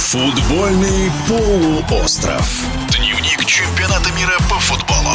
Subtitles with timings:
[0.00, 2.66] Футбольный полуостров.
[2.88, 5.14] Дневник чемпионата мира по футболу.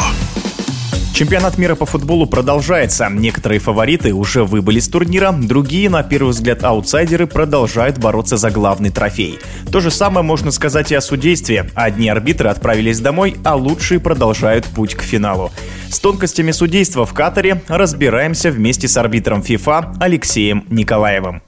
[1.14, 3.10] Чемпионат мира по футболу продолжается.
[3.10, 8.90] Некоторые фавориты уже выбыли с турнира, другие, на первый взгляд, аутсайдеры продолжают бороться за главный
[8.90, 9.40] трофей.
[9.70, 11.70] То же самое можно сказать и о судействе.
[11.74, 15.52] Одни арбитры отправились домой, а лучшие продолжают путь к финалу.
[15.90, 21.42] С тонкостями судейства в Катаре разбираемся вместе с арбитром ФИФА Алексеем Николаевым.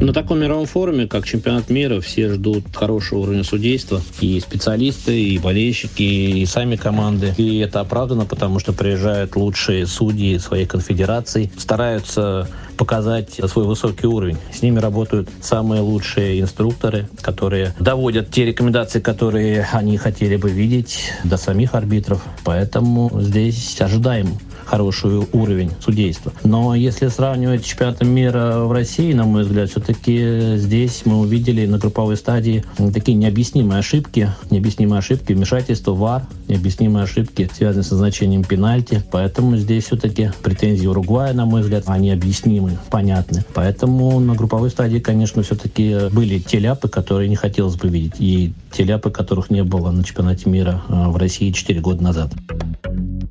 [0.00, 4.02] На таком мировом форуме, как чемпионат мира, все ждут хорошего уровня судейства.
[4.20, 7.34] И специалисты, и болельщики, и сами команды.
[7.38, 12.46] И это оправдано, потому что приезжают лучшие судьи своей конфедерации, стараются
[12.76, 14.36] показать свой высокий уровень.
[14.52, 21.12] С ними работают самые лучшие инструкторы, которые доводят те рекомендации, которые они хотели бы видеть
[21.24, 22.22] до самих арбитров.
[22.44, 24.28] Поэтому здесь ожидаем
[24.66, 26.32] хороший уровень судейства.
[26.44, 31.78] Но если сравнивать с мира в России, на мой взгляд, все-таки здесь мы увидели на
[31.78, 39.02] групповой стадии такие необъяснимые ошибки, необъяснимые ошибки, вмешательство ВАР, необъяснимые ошибки, связанные с назначением пенальти.
[39.10, 43.44] Поэтому здесь все-таки претензии Уругвая, на мой взгляд, они объяснимы, понятны.
[43.54, 48.52] Поэтому на групповой стадии, конечно, все-таки были те ляпы, которые не хотелось бы видеть, и
[48.72, 52.32] те ляпы, которых не было на чемпионате мира э, в России 4 года назад.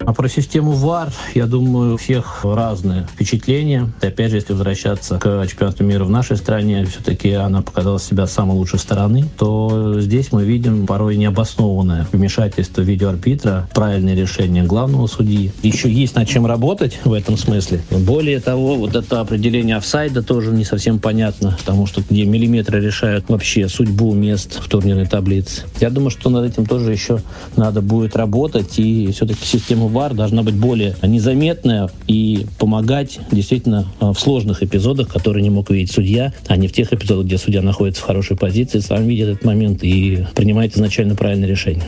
[0.05, 3.91] А про систему ВАР, я думаю, у всех разные впечатления.
[4.03, 8.27] И опять же, если возвращаться к чемпионату мира в нашей стране, все-таки она показала себя
[8.27, 15.07] с самой лучшей стороны, то здесь мы видим порой необоснованное вмешательство видеоарбитра, правильное решение главного
[15.07, 15.51] судьи.
[15.63, 17.81] Еще есть над чем работать в этом смысле.
[17.89, 23.27] Более того, вот это определение офсайда тоже не совсем понятно, потому что где миллиметры решают
[23.27, 25.63] вообще судьбу мест в турнирной таблице.
[25.79, 27.21] Я думаю, что над этим тоже еще
[27.55, 34.11] надо будет работать, и все-таки систему ВАР должна быть более незаметная и помогать действительно э,
[34.11, 37.61] в сложных эпизодах, которые не мог видеть судья, а не в тех эпизодах, где судья
[37.61, 41.85] находится в хорошей позиции, сам видит этот момент и принимает изначально правильное решение.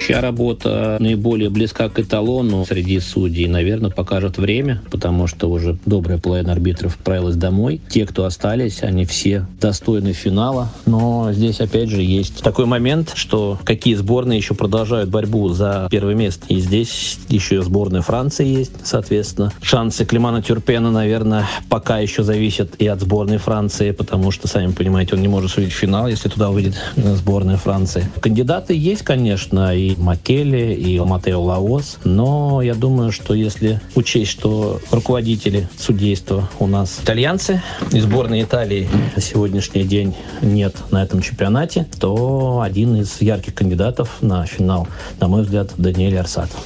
[0.00, 6.18] Чья работа наиболее близка к эталону среди судей, наверное, покажет время, потому что уже добрая
[6.18, 7.80] половина арбитров отправилась домой.
[7.88, 10.70] Те, кто остались, они все достойны финала.
[10.86, 16.14] Но здесь, опять же, есть такой момент, что какие сборные еще продолжают борьбу за первое
[16.14, 16.44] место.
[16.48, 19.52] И здесь еще сборная Франции есть, соответственно.
[19.60, 25.14] Шансы Климана Тюрпена, наверное, пока еще зависят и от сборной Франции, потому что, сами понимаете,
[25.14, 28.08] он не может судить финал, если туда выйдет сборная Франции.
[28.20, 31.98] Кандидаты есть, конечно, и Макеле, и Матео Лаос.
[32.04, 38.88] Но я думаю, что если учесть, что руководители судейства у нас итальянцы, и сборной Италии
[39.14, 44.88] на сегодняшний день нет на этом чемпионате, то один из ярких кандидатов на финал,
[45.20, 46.64] на мой взгляд, Даниэль Арсатов.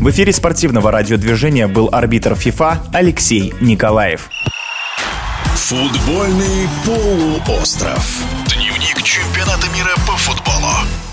[0.00, 4.28] В эфире спортивного радиодвижения был арбитр ФИФА Алексей Николаев.
[5.54, 8.22] Футбольный полуостров.
[8.46, 11.05] Дневник чемпионата мира по футболу